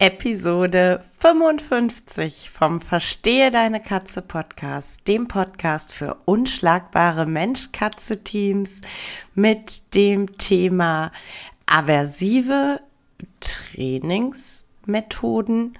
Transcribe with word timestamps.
Episode 0.00 1.00
55 1.02 2.50
vom 2.50 2.80
Verstehe 2.80 3.50
deine 3.50 3.80
Katze 3.80 4.22
Podcast, 4.22 5.00
dem 5.08 5.26
Podcast 5.26 5.92
für 5.92 6.18
unschlagbare 6.24 7.26
Mensch-Katze-Teams 7.26 8.82
mit 9.34 9.96
dem 9.96 10.38
Thema 10.38 11.10
aversive 11.66 12.80
Trainingsmethoden 13.40 15.76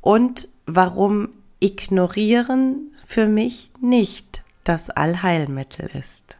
und 0.00 0.48
warum 0.64 1.28
Ignorieren 1.60 2.94
für 3.06 3.26
mich 3.26 3.70
nicht 3.78 4.42
das 4.64 4.88
Allheilmittel 4.88 5.90
ist. 5.92 6.39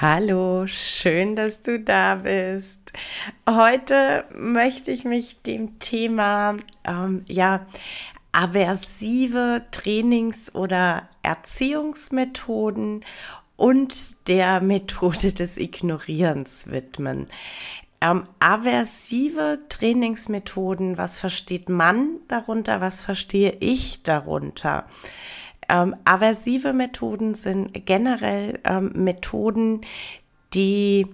Hallo, 0.00 0.68
schön, 0.68 1.34
dass 1.34 1.60
du 1.60 1.80
da 1.80 2.14
bist. 2.14 2.92
Heute 3.50 4.26
möchte 4.32 4.92
ich 4.92 5.02
mich 5.02 5.42
dem 5.42 5.80
Thema, 5.80 6.56
ähm, 6.84 7.24
ja, 7.26 7.66
aversive 8.30 9.62
Trainings- 9.72 10.54
oder 10.54 11.08
Erziehungsmethoden 11.22 13.04
und 13.56 14.28
der 14.28 14.60
Methode 14.60 15.32
des 15.32 15.56
Ignorierens 15.56 16.70
widmen. 16.70 17.26
Ähm, 18.00 18.22
aversive 18.38 19.58
Trainingsmethoden, 19.68 20.96
was 20.96 21.18
versteht 21.18 21.68
man 21.68 22.20
darunter, 22.28 22.80
was 22.80 23.02
verstehe 23.02 23.56
ich 23.58 24.04
darunter? 24.04 24.86
Ähm, 25.68 25.94
aversive 26.04 26.72
Methoden 26.72 27.34
sind 27.34 27.86
generell 27.86 28.58
ähm, 28.64 28.92
Methoden, 28.94 29.82
die 30.54 31.06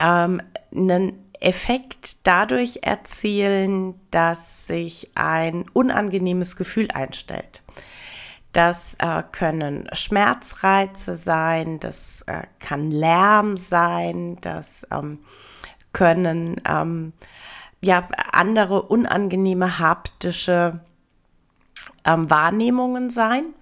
ähm, 0.00 0.40
einen 0.74 1.28
Effekt 1.40 2.26
dadurch 2.26 2.80
erzielen, 2.82 3.94
dass 4.10 4.66
sich 4.66 5.10
ein 5.14 5.64
unangenehmes 5.72 6.56
Gefühl 6.56 6.88
einstellt. 6.92 7.62
Das 8.52 8.96
äh, 8.98 9.22
können 9.30 9.88
Schmerzreize 9.92 11.16
sein, 11.16 11.80
das 11.80 12.22
äh, 12.26 12.42
kann 12.58 12.90
Lärm 12.90 13.56
sein, 13.56 14.36
das 14.40 14.86
ähm, 14.90 15.20
können 15.92 16.60
ähm, 16.68 17.12
ja 17.80 18.06
andere 18.32 18.82
unangenehme 18.82 19.78
haptische 19.78 20.80
ähm, 22.08 22.30
Wahrnehmungen 22.30 23.10
sein. 23.10 23.54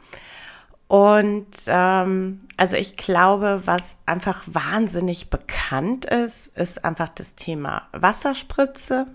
Und 0.88 1.48
ähm, 1.66 2.38
also 2.56 2.76
ich 2.76 2.96
glaube, 2.96 3.62
was 3.64 3.98
einfach 4.06 4.44
wahnsinnig 4.46 5.30
bekannt 5.30 6.04
ist, 6.04 6.56
ist 6.56 6.84
einfach 6.84 7.08
das 7.08 7.34
Thema 7.34 7.88
Wasserspritze. 7.92 9.06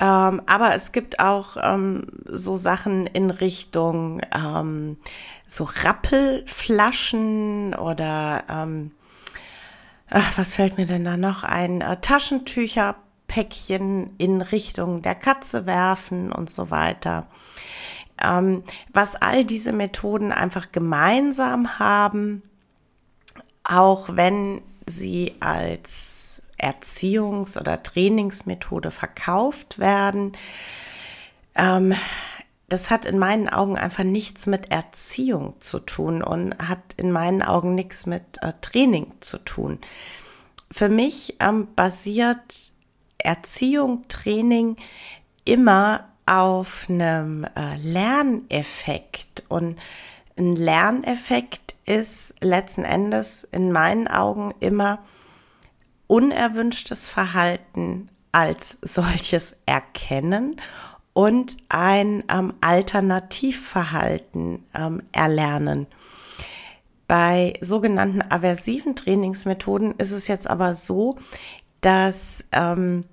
Ähm, 0.00 0.42
aber 0.46 0.74
es 0.74 0.90
gibt 0.90 1.20
auch 1.20 1.56
ähm, 1.62 2.06
so 2.24 2.56
Sachen 2.56 3.06
in 3.06 3.30
Richtung 3.30 4.20
ähm, 4.34 4.96
so 5.46 5.64
Rappelflaschen 5.64 7.74
oder 7.74 8.42
ähm, 8.48 8.90
ach, 10.10 10.36
was 10.36 10.54
fällt 10.54 10.78
mir 10.78 10.86
denn 10.86 11.04
da 11.04 11.16
noch 11.16 11.44
ein? 11.44 11.80
Äh, 11.80 12.00
Taschentücherpäckchen 13.28 14.14
in 14.18 14.40
Richtung 14.40 15.02
der 15.02 15.14
Katze 15.14 15.66
werfen 15.66 16.32
und 16.32 16.50
so 16.50 16.70
weiter. 16.70 17.28
Ähm, 18.22 18.64
was 18.92 19.14
all 19.14 19.44
diese 19.44 19.72
Methoden 19.72 20.32
einfach 20.32 20.72
gemeinsam 20.72 21.78
haben, 21.78 22.42
auch 23.64 24.08
wenn 24.12 24.62
sie 24.86 25.34
als 25.40 26.42
Erziehungs- 26.60 27.58
oder 27.58 27.82
Trainingsmethode 27.82 28.90
verkauft 28.90 29.78
werden, 29.78 30.32
ähm, 31.54 31.94
das 32.68 32.90
hat 32.90 33.06
in 33.06 33.18
meinen 33.18 33.48
Augen 33.48 33.78
einfach 33.78 34.04
nichts 34.04 34.46
mit 34.46 34.70
Erziehung 34.70 35.54
zu 35.60 35.78
tun 35.78 36.22
und 36.22 36.58
hat 36.58 36.80
in 36.96 37.12
meinen 37.12 37.42
Augen 37.42 37.74
nichts 37.74 38.04
mit 38.04 38.42
äh, 38.42 38.52
Training 38.60 39.14
zu 39.20 39.38
tun. 39.38 39.78
Für 40.70 40.90
mich 40.90 41.36
ähm, 41.40 41.68
basiert 41.74 42.72
Erziehung, 43.18 44.08
Training 44.08 44.76
immer 45.44 46.08
auf 46.26 46.86
einem 46.88 47.44
äh, 47.44 47.76
Lerneffekt. 47.76 49.44
Und 49.48 49.78
ein 50.38 50.56
Lerneffekt 50.56 51.76
ist 51.86 52.34
letzten 52.40 52.84
Endes 52.84 53.46
in 53.50 53.72
meinen 53.72 54.08
Augen 54.08 54.52
immer 54.60 54.98
unerwünschtes 56.06 57.08
Verhalten 57.08 58.10
als 58.32 58.78
solches 58.82 59.56
erkennen 59.66 60.60
und 61.12 61.56
ein 61.68 62.22
ähm, 62.30 62.54
Alternativverhalten 62.60 64.64
ähm, 64.74 65.02
erlernen. 65.12 65.86
Bei 67.08 67.54
sogenannten 67.62 68.22
aversiven 68.22 68.94
Trainingsmethoden 68.94 69.94
ist 69.96 70.12
es 70.12 70.28
jetzt 70.28 70.48
aber 70.48 70.74
so, 70.74 71.16
dass 71.80 72.44
ähm, 72.52 73.04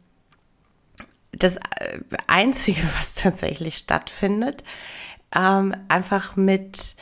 das 1.31 1.57
äh, 1.57 1.99
Einzige, 2.27 2.81
was 2.97 3.15
tatsächlich 3.15 3.77
stattfindet, 3.77 4.63
ähm, 5.35 5.75
einfach 5.87 6.35
mit 6.35 6.95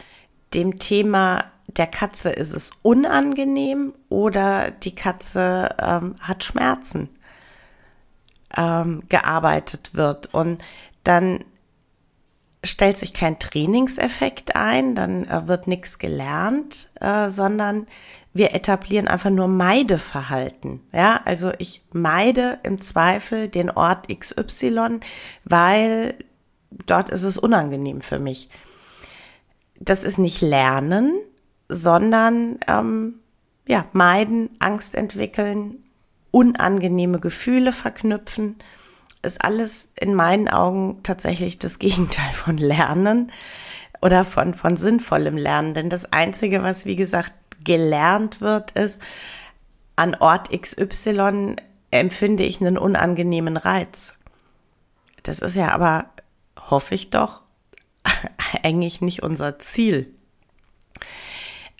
dem 0.53 0.79
Thema 0.79 1.45
der 1.67 1.87
Katze 1.87 2.29
ist 2.29 2.53
es 2.53 2.71
unangenehm 2.81 3.93
oder 4.09 4.69
die 4.71 4.93
Katze 4.93 5.69
ähm, 5.79 6.15
hat 6.19 6.43
Schmerzen 6.43 7.09
ähm, 8.55 9.03
gearbeitet 9.09 9.91
wird. 9.93 10.33
Und 10.33 10.61
dann 11.03 11.43
stellt 12.63 12.97
sich 12.97 13.13
kein 13.13 13.39
Trainingseffekt 13.39 14.55
ein, 14.55 14.95
dann 14.95 15.25
äh, 15.25 15.47
wird 15.47 15.67
nichts 15.67 15.99
gelernt, 15.99 16.89
äh, 16.99 17.29
sondern 17.29 17.87
wir 18.33 18.53
etablieren 18.53 19.07
einfach 19.07 19.29
nur 19.29 19.47
Meideverhalten. 19.47 20.81
Ja, 20.91 21.21
also 21.25 21.51
ich 21.59 21.83
meide 21.91 22.59
im 22.63 22.81
Zweifel 22.81 23.47
den 23.47 23.69
Ort 23.69 24.07
XY, 24.07 24.99
weil 25.43 26.15
dort 26.87 27.09
ist 27.09 27.23
es 27.23 27.37
unangenehm 27.37 28.01
für 28.01 28.19
mich. 28.19 28.49
Das 29.79 30.03
ist 30.03 30.17
nicht 30.17 30.41
Lernen, 30.41 31.13
sondern 31.69 32.59
ähm, 32.67 33.19
ja, 33.67 33.85
meiden, 33.93 34.49
Angst 34.59 34.95
entwickeln, 34.95 35.83
unangenehme 36.31 37.19
Gefühle 37.19 37.71
verknüpfen, 37.71 38.55
ist 39.23 39.43
alles 39.43 39.89
in 39.99 40.13
meinen 40.13 40.47
Augen 40.47 41.01
tatsächlich 41.03 41.59
das 41.59 41.79
Gegenteil 41.79 42.31
von 42.31 42.57
Lernen 42.57 43.31
oder 44.01 44.25
von, 44.25 44.53
von 44.53 44.77
sinnvollem 44.77 45.37
Lernen. 45.37 45.73
Denn 45.73 45.89
das 45.89 46.11
Einzige, 46.11 46.61
was, 46.61 46.85
wie 46.85 46.95
gesagt, 46.95 47.33
gelernt 47.63 48.41
wird, 48.41 48.71
ist, 48.71 49.01
an 49.95 50.15
Ort 50.15 50.49
XY 50.49 51.55
empfinde 51.91 52.43
ich 52.43 52.59
einen 52.59 52.77
unangenehmen 52.77 53.57
Reiz. 53.57 54.17
Das 55.21 55.39
ist 55.39 55.55
ja 55.55 55.69
aber, 55.69 56.07
hoffe 56.59 56.95
ich 56.95 57.09
doch, 57.09 57.41
eigentlich 58.63 59.01
nicht 59.01 59.23
unser 59.23 59.59
Ziel. 59.59 60.13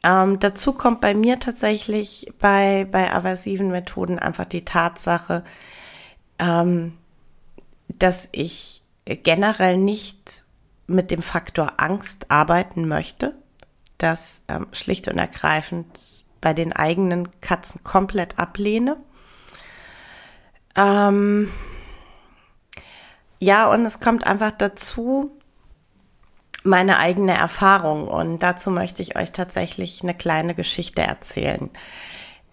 Ähm, 0.04 0.40
dazu 0.40 0.74
kommt 0.74 1.02
bei 1.02 1.14
mir 1.14 1.40
tatsächlich 1.40 2.32
bei, 2.40 2.88
bei 2.90 3.12
aversiven 3.12 3.70
Methoden 3.72 4.20
einfach 4.20 4.46
die 4.46 4.66
Tatsache, 4.66 5.44
ähm, 6.40 6.94
dass 8.00 8.30
ich 8.32 8.84
generell 9.06 9.78
nicht 9.78 10.44
mit 10.88 11.12
dem 11.12 11.22
Faktor 11.22 11.74
Angst 11.78 12.30
arbeiten 12.30 12.88
möchte, 12.88 13.36
das 13.98 14.44
ähm, 14.48 14.68
schlicht 14.72 15.08
und 15.08 15.18
ergreifend 15.18 16.26
bei 16.42 16.54
den 16.54 16.74
eigenen 16.74 17.30
Katzen 17.42 17.84
komplett 17.84 18.38
ablehne. 18.38 18.98
Ähm, 20.76 21.50
ja, 23.40 23.70
und 23.72 23.86
es 23.86 24.00
kommt 24.00 24.26
einfach 24.26 24.52
dazu, 24.52 25.32
meine 26.64 26.98
eigene 26.98 27.34
Erfahrung. 27.34 28.08
Und 28.08 28.40
dazu 28.40 28.72
möchte 28.72 29.02
ich 29.02 29.18
euch 29.18 29.32
tatsächlich 29.32 30.04
eine 30.04 30.14
kleine 30.14 30.56
Geschichte 30.56 31.02
erzählen. 31.02 31.70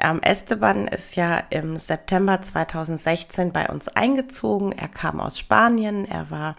Ähm, 0.00 0.20
Esteban 0.22 0.88
ist 0.88 1.16
ja 1.16 1.38
im 1.50 1.76
September 1.76 2.40
2016 2.40 3.52
bei 3.52 3.68
uns 3.68 3.88
eingezogen. 3.88 4.72
Er 4.72 4.88
kam 4.88 5.20
aus 5.20 5.38
Spanien. 5.38 6.04
Er 6.06 6.30
war 6.30 6.56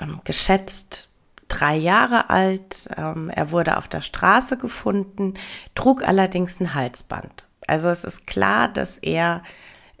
ähm, 0.00 0.20
geschätzt 0.24 1.08
drei 1.48 1.76
Jahre 1.76 2.30
alt. 2.30 2.88
Ähm, 2.96 3.30
er 3.30 3.50
wurde 3.52 3.76
auf 3.76 3.88
der 3.88 4.00
Straße 4.00 4.56
gefunden, 4.56 5.34
trug 5.74 6.06
allerdings 6.06 6.60
ein 6.60 6.74
Halsband. 6.74 7.46
Also 7.66 7.88
es 7.88 8.04
ist 8.04 8.26
klar, 8.26 8.68
dass 8.68 8.98
er 8.98 9.42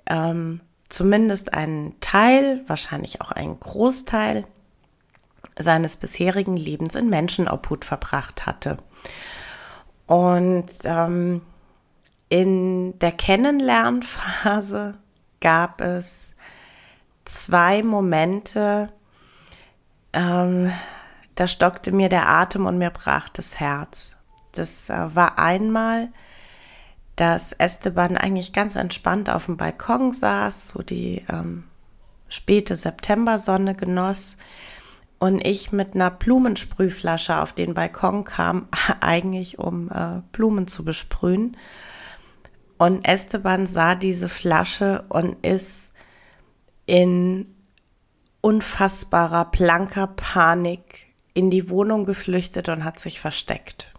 ähm, 0.06 0.60
zumindest 0.88 1.52
einen 1.54 1.98
Teil, 2.00 2.62
wahrscheinlich 2.66 3.20
auch 3.20 3.30
einen 3.30 3.58
Großteil 3.60 4.44
seines 5.58 5.96
bisherigen 5.96 6.56
Lebens 6.56 6.94
in 6.94 7.10
Menschenobhut 7.10 7.84
verbracht 7.84 8.46
hatte. 8.46 8.78
Und 10.06 10.66
ähm, 10.84 11.42
in 12.30 12.98
der 13.00 13.12
Kennenlernphase 13.12 14.94
gab 15.40 15.80
es 15.82 16.32
zwei 17.24 17.82
Momente, 17.82 18.90
ähm, 20.12 20.72
da 21.34 21.46
stockte 21.46 21.92
mir 21.92 22.08
der 22.08 22.28
Atem 22.28 22.66
und 22.66 22.78
mir 22.78 22.90
brach 22.90 23.28
das 23.28 23.58
Herz. 23.60 24.16
Das 24.52 24.88
äh, 24.88 25.14
war 25.14 25.38
einmal, 25.38 26.08
dass 27.16 27.52
Esteban 27.52 28.16
eigentlich 28.16 28.52
ganz 28.52 28.76
entspannt 28.76 29.28
auf 29.28 29.46
dem 29.46 29.56
Balkon 29.56 30.12
saß, 30.12 30.68
so 30.68 30.82
die 30.82 31.24
ähm, 31.28 31.64
späte 32.28 32.76
Septembersonne 32.76 33.74
genoss 33.74 34.36
und 35.18 35.44
ich 35.44 35.72
mit 35.72 35.94
einer 35.94 36.10
Blumensprühflasche 36.10 37.38
auf 37.40 37.52
den 37.52 37.74
Balkon 37.74 38.24
kam, 38.24 38.68
eigentlich 39.00 39.58
um 39.58 39.90
äh, 39.90 40.22
Blumen 40.32 40.68
zu 40.68 40.84
besprühen. 40.84 41.56
Und 42.80 43.06
Esteban 43.06 43.66
sah 43.66 43.94
diese 43.94 44.30
Flasche 44.30 45.04
und 45.10 45.44
ist 45.46 45.92
in 46.86 47.54
unfassbarer, 48.40 49.50
blanker 49.50 50.06
Panik 50.06 51.12
in 51.34 51.50
die 51.50 51.68
Wohnung 51.68 52.06
geflüchtet 52.06 52.70
und 52.70 52.82
hat 52.82 52.98
sich 52.98 53.20
versteckt. 53.20 53.92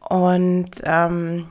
Und 0.00 0.70
ähm, 0.84 1.50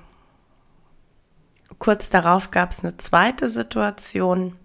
kurz 1.78 2.10
darauf 2.10 2.50
gab 2.50 2.72
es 2.72 2.84
eine 2.84 2.98
zweite 2.98 3.50
Situation. 3.50 4.56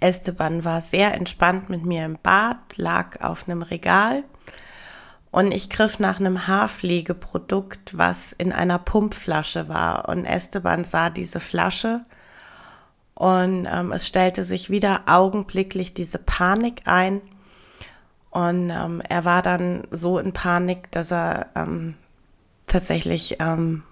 Esteban 0.00 0.66
war 0.66 0.82
sehr 0.82 1.14
entspannt 1.14 1.70
mit 1.70 1.86
mir 1.86 2.04
im 2.04 2.18
Bad, 2.22 2.76
lag 2.76 3.22
auf 3.22 3.48
einem 3.48 3.62
Regal 3.62 4.22
und 5.30 5.52
ich 5.52 5.70
griff 5.70 5.98
nach 5.98 6.18
einem 6.18 6.48
Haarpflegeprodukt, 6.48 7.96
was 7.96 8.32
in 8.32 8.52
einer 8.52 8.78
Pumpflasche 8.78 9.68
war. 9.68 10.08
Und 10.08 10.24
Esteban 10.24 10.84
sah 10.84 11.10
diese 11.10 11.38
Flasche 11.38 12.04
und 13.14 13.68
ähm, 13.70 13.92
es 13.92 14.06
stellte 14.06 14.44
sich 14.44 14.70
wieder 14.70 15.02
augenblicklich 15.06 15.94
diese 15.94 16.18
Panik 16.18 16.82
ein. 16.86 17.20
Und 18.30 18.70
ähm, 18.70 19.02
er 19.08 19.24
war 19.24 19.42
dann 19.42 19.86
so 19.90 20.18
in 20.18 20.32
Panik, 20.32 20.90
dass 20.90 21.12
er 21.12 21.50
ähm, 21.54 21.96
tatsächlich 22.66 23.36
ähm, 23.40 23.82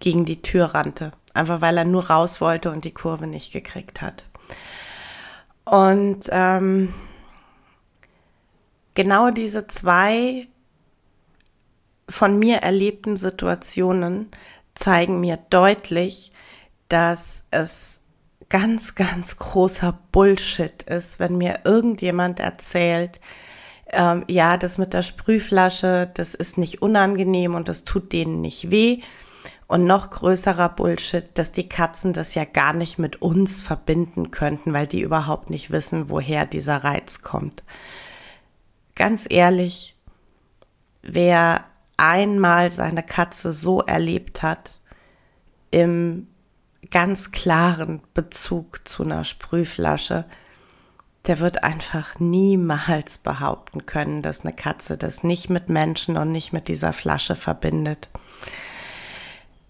gegen 0.00 0.24
die 0.24 0.42
Tür 0.42 0.66
rannte. 0.74 1.12
Einfach 1.34 1.60
weil 1.60 1.76
er 1.76 1.84
nur 1.84 2.08
raus 2.08 2.40
wollte 2.40 2.70
und 2.70 2.84
die 2.84 2.94
Kurve 2.94 3.26
nicht 3.26 3.52
gekriegt 3.52 4.00
hat. 4.00 4.24
Und 5.64 6.28
ähm, 6.30 6.94
genau 8.94 9.30
diese 9.30 9.66
zwei 9.66 10.48
von 12.08 12.38
mir 12.38 12.58
erlebten 12.58 13.16
Situationen 13.16 14.28
zeigen 14.74 15.20
mir 15.20 15.38
deutlich, 15.50 16.32
dass 16.88 17.44
es 17.50 18.00
ganz, 18.48 18.94
ganz 18.94 19.36
großer 19.38 19.98
Bullshit 20.12 20.82
ist, 20.84 21.18
wenn 21.18 21.36
mir 21.36 21.60
irgendjemand 21.64 22.38
erzählt, 22.38 23.20
ähm, 23.88 24.24
ja, 24.28 24.56
das 24.56 24.78
mit 24.78 24.94
der 24.94 25.02
Sprühflasche, 25.02 26.10
das 26.14 26.34
ist 26.34 26.58
nicht 26.58 26.82
unangenehm 26.82 27.54
und 27.54 27.68
das 27.68 27.84
tut 27.84 28.12
denen 28.12 28.40
nicht 28.40 28.70
weh. 28.70 29.00
Und 29.68 29.84
noch 29.84 30.10
größerer 30.10 30.68
Bullshit, 30.68 31.24
dass 31.34 31.50
die 31.50 31.68
Katzen 31.68 32.12
das 32.12 32.36
ja 32.36 32.44
gar 32.44 32.72
nicht 32.72 32.98
mit 32.98 33.20
uns 33.20 33.62
verbinden 33.62 34.30
könnten, 34.30 34.72
weil 34.72 34.86
die 34.86 35.00
überhaupt 35.00 35.50
nicht 35.50 35.72
wissen, 35.72 36.08
woher 36.08 36.46
dieser 36.46 36.84
Reiz 36.84 37.22
kommt. 37.22 37.64
Ganz 38.94 39.26
ehrlich, 39.28 39.96
wer 41.02 41.64
einmal 41.96 42.70
seine 42.70 43.02
Katze 43.02 43.52
so 43.52 43.82
erlebt 43.82 44.42
hat, 44.42 44.80
im 45.70 46.28
ganz 46.90 47.32
klaren 47.32 48.02
Bezug 48.14 48.86
zu 48.86 49.02
einer 49.02 49.24
Sprühflasche, 49.24 50.26
der 51.26 51.40
wird 51.40 51.64
einfach 51.64 52.20
niemals 52.20 53.18
behaupten 53.18 53.86
können, 53.86 54.22
dass 54.22 54.42
eine 54.42 54.54
Katze 54.54 54.96
das 54.96 55.24
nicht 55.24 55.50
mit 55.50 55.68
Menschen 55.68 56.16
und 56.16 56.30
nicht 56.30 56.52
mit 56.52 56.68
dieser 56.68 56.92
Flasche 56.92 57.34
verbindet. 57.34 58.08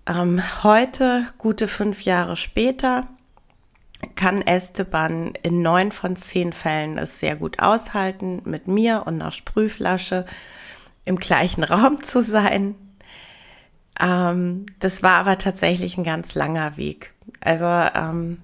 Ähm, 0.07 0.43
heute, 0.63 1.27
gute 1.39 1.67
fünf 1.67 2.03
Jahre 2.03 2.37
später, 2.37 3.09
kann 4.15 4.43
Esteban 4.43 5.33
in 5.43 5.63
neun 5.63 5.91
von 5.91 6.15
zehn 6.17 6.53
Fällen 6.53 6.99
es 6.99 7.19
sehr 7.19 7.37
gut 7.37 7.61
aushalten, 7.61 8.43
mit 8.45 8.69
mir 8.69 9.05
und 9.07 9.21
einer 9.21 9.33
Sprühflasche 9.33 10.27
im 11.07 11.17
gleichen 11.17 11.65
Raum 11.65 12.03
zu 12.03 12.23
sein. 12.23 12.75
Ähm, 13.99 14.67
das 14.79 15.03
war 15.03 15.15
aber 15.15 15.39
tatsächlich 15.39 15.97
ein 15.97 16.05
ganz 16.05 16.35
langer 16.35 16.77
Weg. 16.77 17.15
Also 17.41 17.65
ähm, 17.67 18.43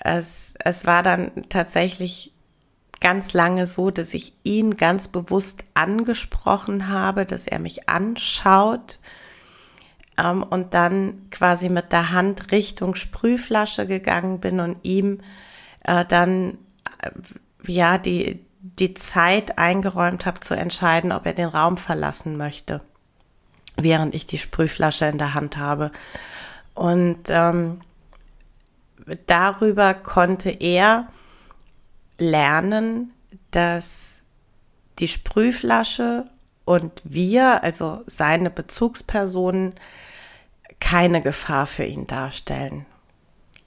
es, 0.00 0.52
es 0.62 0.84
war 0.84 1.02
dann 1.02 1.30
tatsächlich 1.48 2.32
ganz 3.00 3.32
lange 3.32 3.66
so, 3.66 3.90
dass 3.90 4.12
ich 4.12 4.34
ihn 4.44 4.76
ganz 4.76 5.08
bewusst 5.08 5.64
angesprochen 5.74 6.88
habe, 6.88 7.24
dass 7.24 7.46
er 7.46 7.58
mich 7.58 7.88
anschaut 7.88 8.98
ähm, 10.18 10.42
und 10.42 10.74
dann 10.74 11.28
quasi 11.30 11.68
mit 11.68 11.92
der 11.92 12.12
Hand 12.12 12.52
Richtung 12.52 12.94
Sprühflasche 12.94 13.86
gegangen 13.86 14.40
bin 14.40 14.60
und 14.60 14.76
ihm 14.82 15.20
äh, 15.84 16.04
dann 16.04 16.58
äh, 17.00 17.10
ja 17.66 17.98
die 17.98 18.44
die 18.62 18.94
Zeit 18.94 19.58
eingeräumt 19.58 20.24
habe 20.24 20.40
zu 20.40 20.54
entscheiden, 20.54 21.10
ob 21.10 21.26
er 21.26 21.32
den 21.32 21.48
Raum 21.48 21.76
verlassen 21.76 22.36
möchte, 22.36 22.80
während 23.76 24.14
ich 24.14 24.26
die 24.26 24.38
Sprühflasche 24.38 25.06
in 25.06 25.18
der 25.18 25.34
Hand 25.34 25.56
habe. 25.56 25.90
Und 26.74 27.24
ähm, 27.28 27.80
darüber 29.26 29.94
konnte 29.94 30.50
er 30.50 31.08
lernen, 32.18 33.12
dass 33.50 34.22
die 35.00 35.08
Sprühflasche 35.08 36.26
und 36.64 37.02
wir, 37.04 37.64
also 37.64 38.04
seine 38.06 38.48
Bezugspersonen, 38.48 39.74
keine 40.78 41.20
Gefahr 41.20 41.66
für 41.66 41.84
ihn 41.84 42.06
darstellen. 42.06 42.86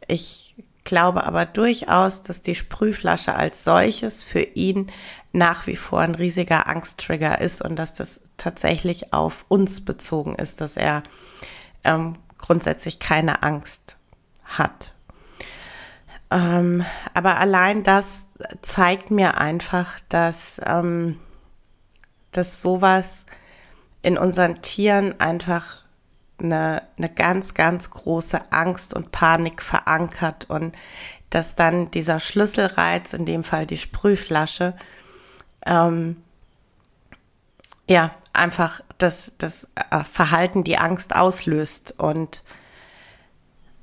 Ich 0.08 0.56
glaube 0.86 1.26
aber 1.26 1.46
durchaus, 1.46 2.22
dass 2.22 2.42
die 2.42 2.56
Sprühflasche 2.56 3.36
als 3.36 3.66
solches 3.66 4.24
für 4.24 4.42
ihn 4.42 4.92
nach 5.34 5.68
wie 5.68 5.76
vor 5.76 6.00
ein 6.00 6.16
riesiger 6.16 6.68
Angsttrigger 6.68 7.42
ist 7.42 7.62
und 7.62 7.76
dass 7.76 7.94
das 7.94 8.22
tatsächlich 8.38 9.12
auf 9.12 9.46
uns 9.50 9.84
bezogen 9.84 10.36
ist, 10.36 10.62
dass 10.62 10.78
er 10.78 11.04
ähm, 11.84 12.14
grundsätzlich 12.38 13.00
keine 13.00 13.44
Angst 13.44 13.98
hat. 14.46 14.94
Ähm, 16.32 16.86
aber 17.14 17.38
allein 17.38 17.84
das 17.84 18.28
zeigt 18.62 19.12
mir 19.12 19.38
einfach, 19.38 20.00
dass, 20.10 20.62
ähm, 20.66 21.20
dass 22.32 22.62
sowas 22.62 23.26
in 24.02 24.18
unseren 24.18 24.62
Tieren 24.62 25.20
einfach 25.20 25.85
eine, 26.40 26.84
eine 26.98 27.10
ganz, 27.10 27.54
ganz 27.54 27.90
große 27.92 28.52
Angst 28.52 28.94
und 28.94 29.12
Panik 29.12 29.62
verankert 29.62 30.50
und 30.50 30.76
dass 31.30 31.56
dann 31.56 31.92
dieser 31.92 32.20
Schlüsselreiz, 32.20 33.14
in 33.14 33.26
dem 33.26 33.44
Fall 33.44 33.66
die 33.66 33.78
Sprühflasche, 33.78 34.76
ähm, 35.66 36.18
ja, 37.88 38.12
einfach 38.34 38.82
das, 38.98 39.34
das 39.38 39.68
äh, 39.92 40.04
Verhalten 40.04 40.64
die 40.64 40.78
Angst 40.78 41.16
auslöst. 41.16 41.96
Und 41.98 42.44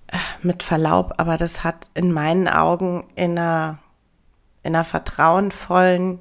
äh, 0.08 0.16
mit 0.42 0.62
Verlaub, 0.62 1.14
aber 1.18 1.36
das 1.36 1.64
hat 1.64 1.90
in 1.94 2.12
meinen 2.12 2.48
Augen 2.48 3.06
in 3.14 3.38
einer 3.38 3.78
in 4.62 4.74
einer 4.74 4.84
vertrauenvollen, 4.84 6.20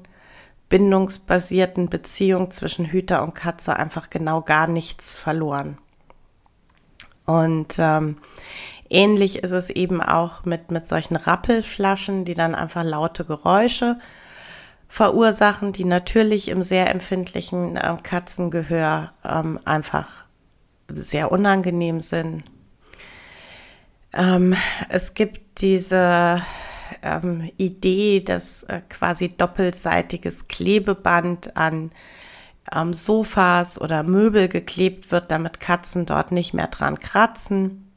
bindungsbasierten 0.68 1.88
Beziehung 1.88 2.50
zwischen 2.50 2.86
Hüter 2.86 3.22
und 3.22 3.34
Katze 3.34 3.76
einfach 3.76 4.10
genau 4.10 4.40
gar 4.40 4.66
nichts 4.66 5.18
verloren. 5.18 5.78
Und 7.26 7.76
ähm, 7.78 8.16
ähnlich 8.90 9.42
ist 9.42 9.52
es 9.52 9.70
eben 9.70 10.00
auch 10.00 10.44
mit, 10.44 10.70
mit 10.70 10.86
solchen 10.86 11.16
Rappelflaschen, 11.16 12.24
die 12.24 12.34
dann 12.34 12.54
einfach 12.54 12.84
laute 12.84 13.24
Geräusche 13.24 13.98
verursachen, 14.88 15.72
die 15.72 15.86
natürlich 15.86 16.48
im 16.48 16.62
sehr 16.62 16.90
empfindlichen 16.90 17.76
äh, 17.76 17.96
Katzengehör 18.02 19.12
ähm, 19.24 19.58
einfach 19.64 20.24
sehr 20.88 21.32
unangenehm 21.32 22.00
sind. 22.00 22.44
Ähm, 24.12 24.54
es 24.90 25.14
gibt 25.14 25.62
diese 25.62 26.42
ähm, 27.02 27.50
Idee, 27.56 28.20
dass 28.20 28.64
äh, 28.64 28.82
quasi 28.88 29.30
doppelseitiges 29.30 30.48
Klebeband 30.48 31.56
an 31.56 31.90
ähm, 32.70 32.94
Sofas 32.94 33.80
oder 33.80 34.02
Möbel 34.02 34.48
geklebt 34.48 35.10
wird, 35.10 35.30
damit 35.30 35.60
Katzen 35.60 36.06
dort 36.06 36.32
nicht 36.32 36.54
mehr 36.54 36.68
dran 36.68 36.98
kratzen. 36.98 37.92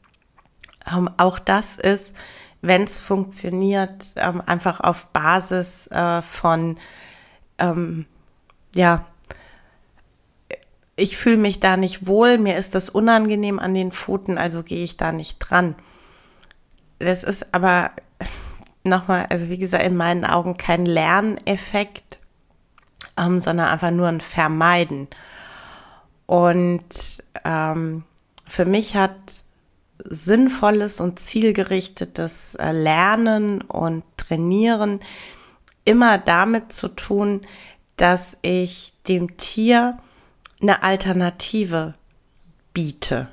Ähm, 0.90 1.10
auch 1.16 1.38
das 1.38 1.76
ist, 1.76 2.16
wenn 2.62 2.82
es 2.82 3.00
funktioniert, 3.00 4.14
ähm, 4.16 4.42
einfach 4.44 4.80
auf 4.80 5.08
Basis 5.08 5.86
äh, 5.88 6.22
von, 6.22 6.78
ähm, 7.58 8.06
ja, 8.74 9.06
ich 10.96 11.16
fühle 11.16 11.36
mich 11.36 11.60
da 11.60 11.76
nicht 11.76 12.06
wohl, 12.06 12.38
mir 12.38 12.56
ist 12.56 12.74
das 12.74 12.88
unangenehm 12.88 13.58
an 13.58 13.74
den 13.74 13.92
Pfoten, 13.92 14.38
also 14.38 14.62
gehe 14.62 14.82
ich 14.82 14.96
da 14.96 15.12
nicht 15.12 15.38
dran. 15.38 15.74
Das 16.98 17.22
ist 17.22 17.54
aber 17.54 17.90
nochmal, 18.84 19.26
also 19.28 19.48
wie 19.50 19.58
gesagt, 19.58 19.84
in 19.84 19.96
meinen 19.96 20.24
Augen 20.24 20.56
kein 20.56 20.86
Lerneffekt, 20.86 22.15
ähm, 23.18 23.40
sondern 23.40 23.68
einfach 23.68 23.90
nur 23.90 24.08
ein 24.08 24.20
Vermeiden. 24.20 25.08
Und 26.26 27.22
ähm, 27.44 28.04
für 28.46 28.64
mich 28.64 28.96
hat 28.96 29.16
sinnvolles 30.04 31.00
und 31.00 31.18
zielgerichtetes 31.18 32.56
äh, 32.56 32.72
Lernen 32.72 33.60
und 33.62 34.04
Trainieren 34.16 35.00
immer 35.84 36.18
damit 36.18 36.72
zu 36.72 36.88
tun, 36.88 37.42
dass 37.96 38.36
ich 38.42 38.92
dem 39.08 39.36
Tier 39.36 39.98
eine 40.60 40.82
Alternative 40.82 41.94
biete 42.72 43.28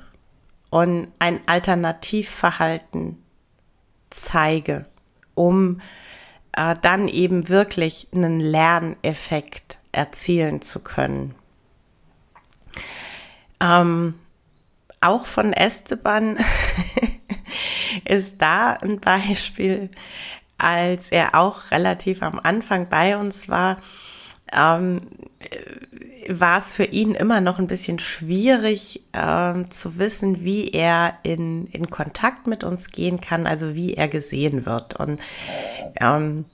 und 0.70 1.08
ein 1.18 1.40
Alternativverhalten 1.46 3.22
zeige, 4.10 4.86
um 5.34 5.80
äh, 6.52 6.76
dann 6.80 7.08
eben 7.08 7.48
wirklich 7.48 8.08
einen 8.14 8.40
Lerneffekt 8.40 9.63
erzielen 9.94 10.62
zu 10.62 10.80
können. 10.80 11.34
Ähm, 13.60 14.14
auch 15.00 15.26
von 15.26 15.52
Esteban 15.52 16.38
ist 18.04 18.40
da 18.40 18.72
ein 18.82 19.00
Beispiel, 19.00 19.90
als 20.58 21.10
er 21.10 21.34
auch 21.34 21.70
relativ 21.70 22.22
am 22.22 22.38
Anfang 22.38 22.88
bei 22.88 23.16
uns 23.16 23.48
war, 23.48 23.78
ähm, 24.52 25.02
war 26.28 26.58
es 26.58 26.72
für 26.72 26.84
ihn 26.84 27.12
immer 27.14 27.40
noch 27.40 27.58
ein 27.58 27.66
bisschen 27.66 27.98
schwierig 27.98 29.02
ähm, 29.12 29.70
zu 29.70 29.98
wissen, 29.98 30.42
wie 30.44 30.70
er 30.70 31.18
in, 31.22 31.66
in 31.66 31.90
Kontakt 31.90 32.46
mit 32.46 32.64
uns 32.64 32.90
gehen 32.90 33.20
kann, 33.20 33.46
also 33.46 33.74
wie 33.74 33.94
er 33.94 34.08
gesehen 34.08 34.64
wird. 34.64 34.94
Und 34.94 35.20
ähm, 36.00 36.46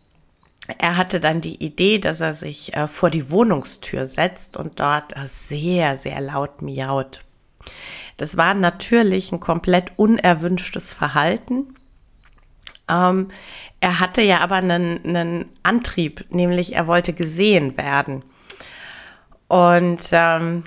er 0.79 0.97
hatte 0.97 1.21
dann 1.21 1.41
die 1.41 1.63
Idee, 1.63 1.99
dass 1.99 2.21
er 2.21 2.33
sich 2.33 2.75
äh, 2.75 2.87
vor 2.87 3.11
die 3.11 3.31
Wohnungstür 3.31 4.07
setzt 4.07 4.57
und 4.57 4.81
dort 4.81 5.17
äh, 5.17 5.27
sehr, 5.27 5.97
sehr 5.97 6.21
laut 6.21 6.63
miaut. 6.63 7.25
Das 8.17 8.37
war 8.37 8.55
natürlich 8.55 9.33
ein 9.33 9.41
komplett 9.41 9.93
unerwünschtes 9.97 10.93
Verhalten. 10.93 11.75
Ähm, 12.89 13.29
er 13.81 14.01
hatte 14.01 14.23
ja 14.23 14.41
aber 14.41 14.57
einen, 14.57 15.05
einen 15.05 15.49
Antrieb, 15.63 16.27
nämlich 16.31 16.75
er 16.75 16.87
wollte 16.87 17.13
gesehen 17.13 17.77
werden. 17.77 18.23
Und 19.49 20.01
ähm, 20.13 20.65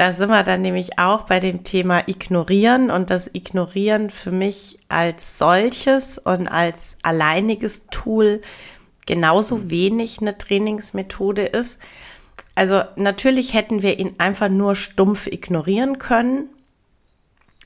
da 0.00 0.12
sind 0.12 0.30
wir 0.30 0.44
dann 0.44 0.62
nämlich 0.62 0.98
auch 0.98 1.24
bei 1.24 1.40
dem 1.40 1.62
Thema 1.62 2.08
Ignorieren 2.08 2.90
und 2.90 3.10
das 3.10 3.28
Ignorieren 3.34 4.08
für 4.08 4.30
mich 4.30 4.78
als 4.88 5.36
solches 5.36 6.16
und 6.16 6.48
als 6.48 6.96
alleiniges 7.02 7.84
Tool 7.90 8.40
genauso 9.04 9.68
wenig 9.68 10.22
eine 10.22 10.38
Trainingsmethode 10.38 11.42
ist, 11.42 11.80
also 12.54 12.82
natürlich 12.96 13.52
hätten 13.52 13.82
wir 13.82 13.98
ihn 13.98 14.14
einfach 14.16 14.48
nur 14.48 14.74
stumpf 14.74 15.26
ignorieren 15.26 15.98
können, 15.98 16.48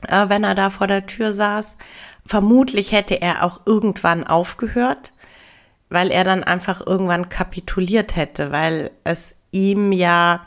äh, 0.05 0.27
wenn 0.27 0.43
er 0.43 0.55
da 0.55 0.69
vor 0.69 0.87
der 0.87 1.05
Tür 1.05 1.31
saß. 1.31 1.77
Vermutlich 2.25 2.91
hätte 2.91 3.21
er 3.21 3.45
auch 3.45 3.61
irgendwann 3.65 4.27
aufgehört, 4.27 5.13
weil 5.87 6.11
er 6.11 6.25
dann 6.25 6.43
einfach 6.43 6.85
irgendwann 6.85 7.29
kapituliert 7.29 8.17
hätte, 8.17 8.51
weil 8.51 8.91
es 9.05 9.37
ihm 9.51 9.93
ja 9.93 10.45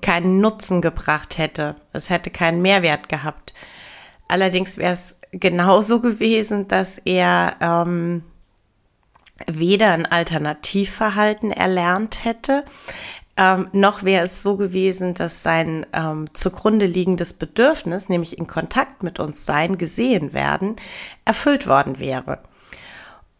keinen 0.00 0.40
Nutzen 0.40 0.80
gebracht 0.80 1.38
hätte. 1.38 1.76
Es 1.92 2.10
hätte 2.10 2.30
keinen 2.30 2.62
Mehrwert 2.62 3.08
gehabt. 3.08 3.54
Allerdings 4.28 4.78
wäre 4.78 4.94
es 4.94 5.16
genauso 5.32 6.00
gewesen, 6.00 6.68
dass 6.68 6.98
er 6.98 7.56
ähm, 7.60 8.24
weder 9.46 9.92
ein 9.92 10.06
Alternativverhalten 10.06 11.52
erlernt 11.52 12.24
hätte, 12.24 12.64
ähm, 13.36 13.68
noch 13.72 14.02
wäre 14.02 14.24
es 14.24 14.42
so 14.42 14.56
gewesen, 14.56 15.14
dass 15.14 15.42
sein 15.42 15.86
ähm, 15.94 16.26
zugrunde 16.34 16.86
liegendes 16.86 17.32
Bedürfnis, 17.32 18.08
nämlich 18.08 18.36
in 18.36 18.46
Kontakt 18.46 19.02
mit 19.02 19.20
uns 19.20 19.46
sein, 19.46 19.78
gesehen 19.78 20.34
werden, 20.34 20.76
erfüllt 21.24 21.66
worden 21.66 21.98
wäre. 21.98 22.40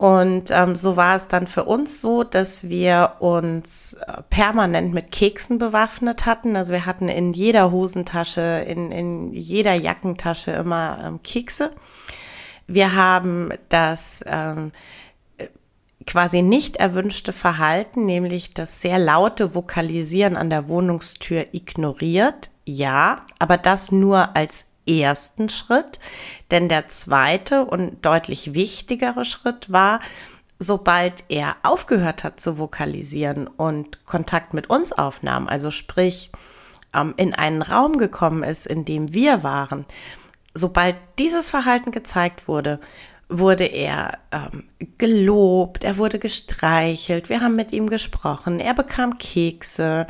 Und 0.02 0.50
ähm, 0.50 0.74
so 0.74 0.96
war 0.96 1.14
es 1.14 1.28
dann 1.28 1.46
für 1.46 1.62
uns 1.62 2.00
so, 2.00 2.24
dass 2.24 2.68
wir 2.68 3.18
uns 3.20 3.94
äh, 3.94 4.22
permanent 4.30 4.92
mit 4.92 5.12
Keksen 5.12 5.58
bewaffnet 5.58 6.26
hatten. 6.26 6.56
Also 6.56 6.72
wir 6.72 6.86
hatten 6.86 7.08
in 7.08 7.32
jeder 7.32 7.70
Hosentasche, 7.70 8.64
in, 8.66 8.90
in 8.90 9.32
jeder 9.32 9.74
Jackentasche 9.74 10.50
immer 10.50 10.98
ähm, 11.04 11.22
Kekse. 11.22 11.70
Wir 12.66 12.96
haben 12.96 13.50
das 13.68 14.24
ähm, 14.26 14.72
quasi 16.04 16.42
nicht 16.42 16.78
erwünschte 16.78 17.32
Verhalten, 17.32 18.04
nämlich 18.04 18.54
das 18.54 18.80
sehr 18.80 18.98
laute 18.98 19.54
Vokalisieren 19.54 20.36
an 20.36 20.50
der 20.50 20.66
Wohnungstür 20.66 21.46
ignoriert. 21.52 22.50
Ja, 22.66 23.24
aber 23.38 23.56
das 23.56 23.92
nur 23.92 24.34
als 24.36 24.64
ersten 24.86 25.48
Schritt, 25.48 26.00
denn 26.50 26.68
der 26.68 26.88
zweite 26.88 27.64
und 27.64 28.04
deutlich 28.04 28.54
wichtigere 28.54 29.24
Schritt 29.24 29.72
war, 29.72 30.00
sobald 30.58 31.24
er 31.28 31.56
aufgehört 31.62 32.24
hat 32.24 32.40
zu 32.40 32.58
vokalisieren 32.58 33.46
und 33.46 34.04
Kontakt 34.04 34.54
mit 34.54 34.70
uns 34.70 34.92
aufnahm, 34.92 35.48
also 35.48 35.70
sprich 35.70 36.30
ähm, 36.94 37.14
in 37.16 37.34
einen 37.34 37.62
Raum 37.62 37.98
gekommen 37.98 38.42
ist, 38.42 38.66
in 38.66 38.84
dem 38.84 39.12
wir 39.12 39.42
waren, 39.42 39.86
sobald 40.54 40.96
dieses 41.18 41.50
Verhalten 41.50 41.90
gezeigt 41.90 42.48
wurde, 42.48 42.80
wurde 43.28 43.64
er 43.64 44.18
ähm, 44.30 44.64
gelobt, 44.98 45.84
er 45.84 45.96
wurde 45.96 46.18
gestreichelt, 46.18 47.28
wir 47.28 47.40
haben 47.40 47.56
mit 47.56 47.72
ihm 47.72 47.88
gesprochen, 47.88 48.60
er 48.60 48.74
bekam 48.74 49.18
Kekse. 49.18 50.06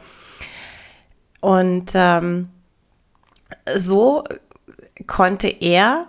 Und 1.41 1.93
ähm, 1.95 2.51
so 3.77 4.25
konnte 5.07 5.49
er 5.49 6.07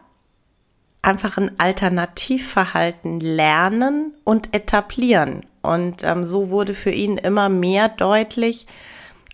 einfach 1.01 1.37
ein 1.37 1.59
Alternativverhalten 1.59 3.19
lernen 3.19 4.13
und 4.23 4.55
etablieren. 4.55 5.45
Und 5.61 6.03
ähm, 6.03 6.23
so 6.23 6.49
wurde 6.49 6.73
für 6.73 6.91
ihn 6.91 7.17
immer 7.17 7.49
mehr 7.49 7.89
deutlich, 7.89 8.67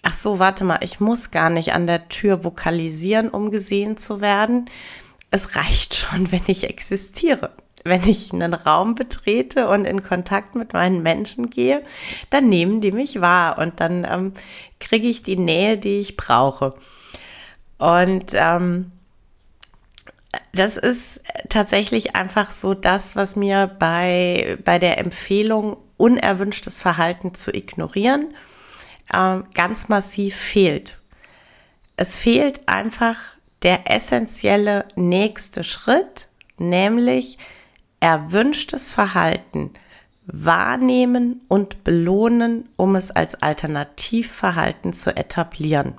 ach 0.03 0.13
so, 0.13 0.39
warte 0.39 0.63
mal, 0.63 0.79
ich 0.81 0.99
muss 0.99 1.31
gar 1.31 1.49
nicht 1.49 1.73
an 1.73 1.87
der 1.87 2.09
Tür 2.09 2.43
vokalisieren, 2.43 3.29
um 3.29 3.51
gesehen 3.51 3.97
zu 3.97 4.21
werden. 4.21 4.69
Es 5.31 5.55
reicht 5.55 5.95
schon, 5.95 6.31
wenn 6.31 6.43
ich 6.47 6.69
existiere 6.69 7.51
wenn 7.83 8.03
ich 8.07 8.33
einen 8.33 8.53
Raum 8.53 8.95
betrete 8.95 9.67
und 9.69 9.85
in 9.85 10.03
Kontakt 10.03 10.55
mit 10.55 10.73
meinen 10.73 11.01
Menschen 11.03 11.49
gehe, 11.49 11.83
dann 12.29 12.49
nehmen 12.49 12.81
die 12.81 12.91
mich 12.91 13.21
wahr 13.21 13.57
und 13.57 13.79
dann 13.79 14.05
ähm, 14.09 14.33
kriege 14.79 15.07
ich 15.07 15.23
die 15.23 15.37
Nähe, 15.37 15.77
die 15.77 15.99
ich 15.99 16.17
brauche. 16.17 16.73
Und 17.77 18.33
ähm, 18.33 18.91
das 20.53 20.77
ist 20.77 21.21
tatsächlich 21.49 22.15
einfach 22.15 22.51
so 22.51 22.73
das, 22.73 23.15
was 23.15 23.35
mir 23.35 23.67
bei, 23.67 24.57
bei 24.63 24.79
der 24.79 24.99
Empfehlung, 24.99 25.77
unerwünschtes 25.97 26.81
Verhalten 26.81 27.33
zu 27.33 27.53
ignorieren, 27.53 28.33
ähm, 29.13 29.45
ganz 29.53 29.89
massiv 29.89 30.35
fehlt. 30.35 30.99
Es 31.97 32.17
fehlt 32.17 32.67
einfach 32.67 33.17
der 33.63 33.91
essentielle 33.91 34.85
nächste 34.95 35.63
Schritt, 35.63 36.29
nämlich 36.57 37.37
erwünschtes 37.99 38.93
Verhalten 38.93 39.73
wahrnehmen 40.25 41.43
und 41.47 41.83
belohnen, 41.83 42.69
um 42.77 42.95
es 42.95 43.11
als 43.11 43.41
Alternativverhalten 43.41 44.93
zu 44.93 45.15
etablieren. 45.15 45.97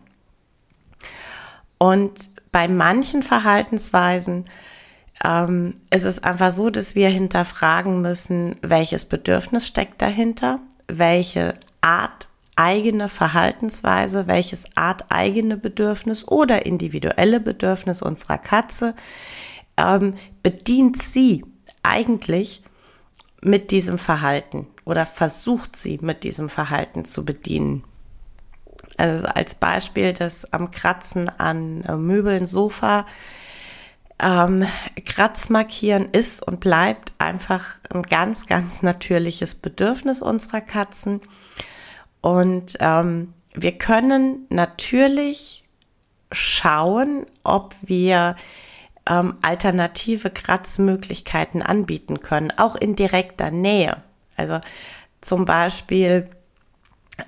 Und 1.79 2.31
bei 2.52 2.69
manchen 2.69 3.23
Verhaltensweisen 3.23 4.45
ähm, 5.25 5.75
ist 5.90 6.04
es 6.04 6.23
einfach 6.23 6.52
so, 6.52 6.71
dass 6.71 6.95
wir 6.95 7.09
hinterfragen 7.09 8.00
müssen, 8.00 8.57
welches 8.62 9.04
Bedürfnis 9.04 9.66
steckt 9.66 10.00
dahinter, 10.02 10.61
welche 10.88 11.54
Art 11.80 12.28
eigene 12.57 13.09
Verhaltensweise, 13.09 14.26
welches 14.26 14.64
Art 14.75 15.07
eigene 15.09 15.57
Bedürfnis 15.57 16.26
oder 16.28 16.66
individuelle 16.66 17.40
Bedürfnis 17.40 18.02
unserer 18.02 18.38
Katze 18.38 18.95
ähm, 19.76 20.14
bedient 20.42 21.00
sie 21.00 21.45
eigentlich 21.83 22.62
mit 23.42 23.71
diesem 23.71 23.97
Verhalten 23.97 24.66
oder 24.85 25.07
versucht 25.07 25.76
sie 25.76 25.99
mit 26.02 26.25
diesem 26.25 26.49
Verhalten 26.49 27.04
zu 27.04 27.25
bedienen. 27.25 27.85
Also 29.00 29.26
als 29.28 29.54
Beispiel 29.54 30.12
das 30.12 30.52
am 30.52 30.71
Kratzen 30.71 31.30
an 31.30 31.83
äh, 31.85 31.97
Möbeln, 31.97 32.45
Sofa. 32.45 33.07
Ähm, 34.19 34.66
Kratzmarkieren 35.07 36.11
ist 36.12 36.47
und 36.47 36.61
bleibt 36.61 37.14
einfach 37.16 37.80
ein 37.88 38.02
ganz, 38.02 38.45
ganz 38.45 38.83
natürliches 38.83 39.54
Bedürfnis 39.54 40.21
unserer 40.21 40.61
Katzen. 40.61 41.23
Und 42.21 42.76
ähm, 42.80 43.33
wir 43.54 43.73
können 43.78 44.47
natürlich 44.50 45.64
schauen, 46.30 47.25
ob 47.42 47.75
wir 47.80 48.37
ähm, 49.09 49.38
alternative 49.40 50.28
Kratzmöglichkeiten 50.28 51.62
anbieten 51.62 52.21
können, 52.21 52.52
auch 52.59 52.76
in 52.76 52.97
direkter 52.97 53.50
Nähe. 53.50 54.02
Also 54.37 54.61
zum 55.23 55.47
Beispiel, 55.47 56.28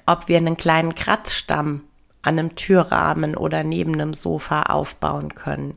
ob 0.06 0.28
wir 0.28 0.37
einen 0.37 0.56
kleinen 0.56 0.94
Kratzstamm 0.94 1.84
an 2.22 2.38
einem 2.38 2.54
Türrahmen 2.54 3.37
oder 3.37 3.64
neben 3.64 3.94
einem 3.94 4.14
Sofa 4.14 4.62
aufbauen 4.64 5.34
können. 5.34 5.76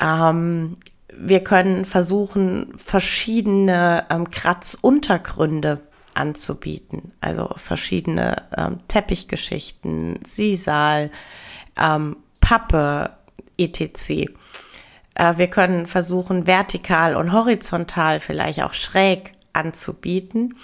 Ähm, 0.00 0.76
wir 1.18 1.42
können 1.42 1.84
versuchen, 1.84 2.74
verschiedene 2.76 4.06
ähm, 4.10 4.30
Kratzuntergründe 4.30 5.80
anzubieten. 6.14 7.12
Also 7.20 7.50
verschiedene 7.56 8.36
ähm, 8.56 8.80
Teppichgeschichten, 8.88 10.20
Sisal, 10.24 11.10
ähm, 11.76 12.16
Pappe, 12.40 13.10
etc. 13.58 14.10
Äh, 15.14 15.38
wir 15.38 15.48
können 15.48 15.86
versuchen, 15.86 16.46
vertikal 16.46 17.16
und 17.16 17.32
horizontal, 17.32 18.20
vielleicht 18.20 18.62
auch 18.62 18.74
schräg 18.74 19.32
anzubieten. 19.52 20.56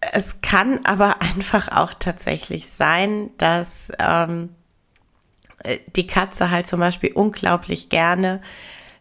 Es 0.00 0.40
kann 0.40 0.80
aber 0.84 1.22
einfach 1.22 1.68
auch 1.68 1.94
tatsächlich 1.94 2.68
sein, 2.68 3.30
dass 3.38 3.92
ähm, 3.98 4.50
die 5.94 6.06
Katze 6.06 6.50
halt 6.50 6.66
zum 6.66 6.80
Beispiel 6.80 7.12
unglaublich 7.12 7.88
gerne, 7.90 8.40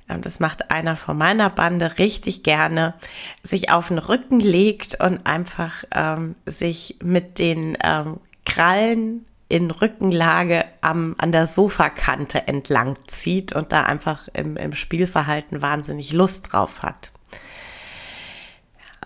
ähm, 0.10 0.22
das 0.22 0.40
macht 0.40 0.72
einer 0.72 0.96
von 0.96 1.18
meiner 1.18 1.50
Bande 1.50 2.00
richtig 2.00 2.44
gerne, 2.44 2.96
sich 3.44 3.72
auf 3.72 3.90
den 3.90 4.00
Rücken 4.00 4.40
legt 4.40 5.02
und 5.02 5.26
einfach 5.26 5.84
ähm, 5.94 6.36
sich 6.46 6.98
mit 7.02 7.40
den 7.40 7.78
ähm, 7.84 8.20
Krallen 8.46 9.26
in 9.48 9.72
Rückenlage 9.72 10.66
am, 10.82 11.16
an 11.18 11.32
der 11.32 11.48
Sofakante 11.48 12.48
entlang 12.48 12.98
zieht 13.08 13.54
und 13.54 13.72
da 13.72 13.84
einfach 13.84 14.28
im, 14.34 14.58
im 14.58 14.74
Spielverhalten 14.74 15.62
wahnsinnig 15.62 16.14
Lust 16.14 16.54
drauf 16.54 16.84
hat. 16.84 17.12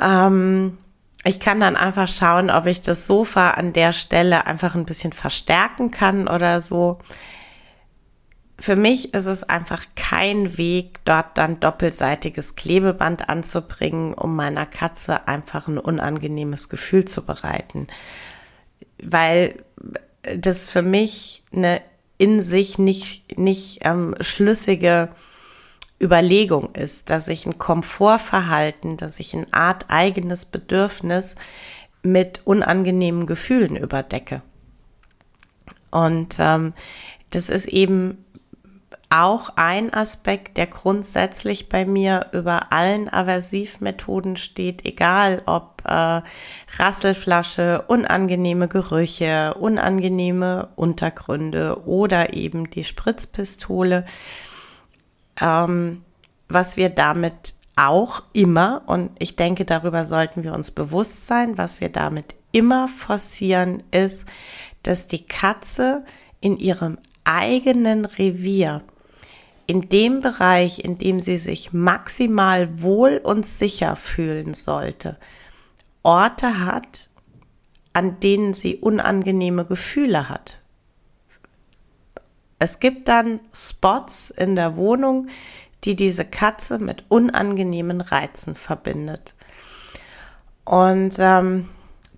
Ähm, 0.01 0.77
ich 1.24 1.39
kann 1.39 1.60
dann 1.60 1.75
einfach 1.75 2.08
schauen, 2.08 2.50
ob 2.50 2.65
ich 2.65 2.82
das 2.82 3.08
Sofa 3.08 3.52
an 3.52 3.74
der 3.74 3.93
Stelle 3.93 4.45
einfach 4.45 4.76
ein 4.76 4.86
bisschen 4.86 5.13
verstärken 5.13 5.91
kann 5.91 6.28
oder 6.28 6.60
so. 6.60 7.00
Für 8.60 8.76
mich 8.76 9.13
ist 9.13 9.26
es 9.26 9.43
einfach 9.43 9.86
kein 9.95 10.58
Weg, 10.58 11.00
dort 11.06 11.38
dann 11.38 11.60
doppelseitiges 11.60 12.56
Klebeband 12.56 13.30
anzubringen, 13.30 14.13
um 14.13 14.36
meiner 14.36 14.65
Katze 14.65 15.28
einfach 15.28 15.67
ein 15.67 15.78
unangenehmes 15.78 16.69
Gefühl 16.69 17.06
zu 17.06 17.26
bereiten. 17.26 17.88
Weil 19.02 19.63
das 20.38 20.69
für 20.69 20.82
mich 20.82 21.43
eine 21.54 21.82
in 22.17 22.41
sich 22.41 22.78
nicht, 22.78 23.38
nicht 23.38 23.80
ähm, 23.82 24.15
schlüssige 24.21 25.10
Überlegung 26.04 26.76
ist, 26.76 27.10
dass 27.10 27.30
ich 27.30 27.46
ein 27.46 27.58
Komfortverhalten, 27.58 28.98
dass 28.98 29.20
ich 29.20 29.34
ein 29.34 29.52
Art 29.54 29.86
eigenes 29.88 30.46
Bedürfnis 30.46 31.36
mit 32.02 32.42
unangenehmen 32.46 33.26
Gefühlen 33.26 33.78
überdecke. 33.78 34.42
Und 35.92 36.36
ähm, 36.39 36.74
das 37.30 37.50
ist 37.50 37.68
eben 37.68 38.24
auch 39.10 39.52
ein 39.58 39.94
Aspekt, 39.94 40.58
der 40.58 40.66
grundsätzlich 40.66 41.70
bei 41.70 41.86
mir 41.86 42.28
über 42.32 42.74
allen 42.74 43.13
Aversivmethoden 43.13 44.38
steht, 44.38 44.86
egal 44.88 45.44
ob 45.46 45.84
äh, 45.86 46.22
Rasselflasche, 46.80 47.84
unangenehme 47.88 48.68
Gerüche, 48.68 49.54
unangenehme 49.54 50.70
Untergründe 50.76 51.86
oder 51.86 52.34
eben 52.34 52.72
die 52.72 52.84
Spritzpistole, 52.84 54.06
ähm, 55.39 56.04
was 56.48 56.78
wir 56.78 56.89
damit 56.89 57.56
auch 57.76 58.24
immer, 58.34 58.84
und 58.86 59.12
ich 59.19 59.36
denke, 59.36 59.65
darüber 59.65 60.06
sollten 60.06 60.43
wir 60.43 60.54
uns 60.54 60.72
bewusst 60.72 61.26
sein, 61.26 61.58
was 61.58 61.82
wir 61.82 61.89
damit 61.89 62.36
immer 62.52 62.88
forcieren, 62.88 63.84
ist, 63.91 64.26
dass 64.84 65.08
die 65.08 65.26
Katze 65.26 66.06
in 66.39 66.58
ihrem 66.58 66.98
eigenen 67.24 68.06
Revier 68.06 68.84
in 69.65 69.89
dem 69.89 70.22
Bereich, 70.22 70.80
in 70.80 70.98
dem 70.98 71.19
sie 71.19 71.38
sich 71.38 71.74
maximal 71.74 72.82
wohl 72.82 73.19
und 73.24 73.48
sicher 73.48 73.96
fühlen 73.96 74.54
sollte, 74.54 75.17
Orte 76.04 76.65
hat, 76.65 77.10
an 77.93 78.19
denen 78.19 78.54
sie 78.54 78.76
unangenehme 78.76 79.65
Gefühle 79.65 80.28
hat. 80.28 80.62
Es 82.63 82.80
gibt 82.80 83.10
dann 83.10 83.41
Spots 83.54 84.30
in 84.30 84.56
der 84.56 84.78
Wohnung, 84.78 85.28
die 85.84 85.97
diese 85.97 86.23
Katze 86.23 86.80
mit 86.80 87.04
unangenehmen 87.10 87.99
Reizen 87.99 88.56
verbindet. 88.56 89.36
Und 90.63 91.13
ähm, 91.19 91.67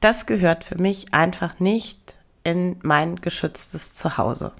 das 0.01 0.27
gehört 0.27 0.63
für 0.63 0.77
mich 0.77 1.15
einfach 1.15 1.59
nicht 1.59 2.19
in 2.43 2.77
mein 2.83 3.15
geschütztes 3.15 3.95
Zuhause. 3.95 4.53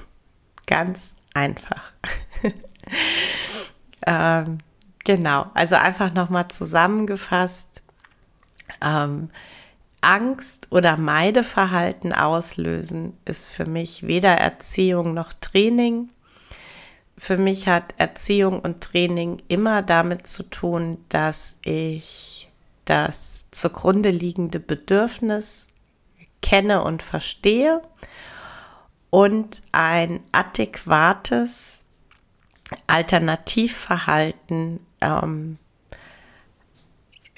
Ganz 0.66 1.14
einfach. 1.34 1.92
ähm, 4.06 4.60
genau, 5.04 5.50
also 5.52 5.74
einfach 5.74 6.14
nochmal 6.14 6.48
zusammengefasst. 6.48 7.82
Ähm, 8.80 9.28
Angst 10.00 10.68
oder 10.70 10.96
Meideverhalten 10.96 12.12
auslösen 12.12 13.16
ist 13.24 13.48
für 13.48 13.66
mich 13.66 14.06
weder 14.06 14.34
Erziehung 14.34 15.14
noch 15.14 15.32
Training. 15.32 16.10
Für 17.16 17.36
mich 17.36 17.68
hat 17.68 17.94
Erziehung 17.98 18.60
und 18.60 18.80
Training 18.80 19.42
immer 19.48 19.82
damit 19.82 20.26
zu 20.26 20.42
tun, 20.44 21.04
dass 21.10 21.56
ich 21.62 22.48
das 22.86 23.46
zugrunde 23.50 24.10
liegende 24.10 24.58
Bedürfnis 24.58 25.66
kenne 26.42 26.82
und 26.82 27.02
verstehe 27.02 27.82
und 29.10 29.60
ein 29.72 30.20
adäquates 30.32 31.84
Alternativverhalten 32.86 34.80
ähm, 35.00 35.58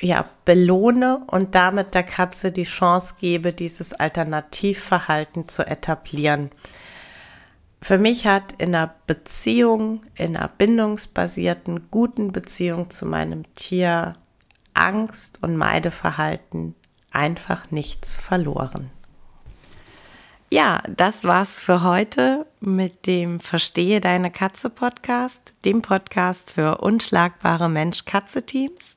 ja, 0.03 0.29
belohne 0.45 1.23
und 1.29 1.55
damit 1.55 1.95
der 1.95 2.03
Katze 2.03 2.51
die 2.51 2.65
Chance 2.65 3.15
gebe, 3.21 3.53
dieses 3.53 3.93
Alternativverhalten 3.95 5.49
zu 5.49 5.67
etablieren. 5.67 6.51
Für 7.81 7.99
mich 7.99 8.27
hat 8.27 8.53
in 8.59 8.75
einer 8.75 8.95
Beziehung, 9.07 10.03
in 10.15 10.37
einer 10.37 10.49
bindungsbasierten, 10.49 11.89
guten 11.91 12.33
Beziehung 12.33 12.91
zu 12.91 13.07
meinem 13.07 13.43
Tier 13.55 14.15
Angst 14.75 15.39
und 15.43 15.57
Meideverhalten 15.57 16.75
einfach 17.13 17.71
nichts 17.71 18.19
verloren. 18.19 18.91
Ja, 20.51 20.83
das 20.89 21.25
war's 21.25 21.61
für 21.63 21.83
heute 21.83 22.47
mit 22.61 23.07
dem 23.07 23.41
Verstehe 23.41 24.01
deine 24.01 24.31
Katze 24.31 24.69
Podcast, 24.69 25.55
dem 25.65 25.81
Podcast 25.81 26.53
für 26.53 26.79
unschlagbare 26.79 27.69
Mensch-Katze-Teams. 27.69 28.97